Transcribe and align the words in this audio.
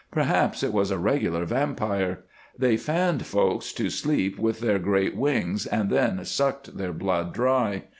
Perhaps 0.09 0.63
it 0.63 0.73
was 0.73 0.89
a 0.89 0.97
regular 0.97 1.45
vampire. 1.45 2.23
They 2.57 2.75
fanned 2.75 3.23
folks 3.27 3.71
to 3.73 3.91
sleep 3.91 4.39
with 4.39 4.59
their 4.59 4.79
great 4.79 5.15
wings, 5.15 5.67
and 5.67 5.91
then 5.91 6.25
sucked 6.25 6.75
their 6.75 6.91
blood 6.91 7.35
dry. 7.35 7.83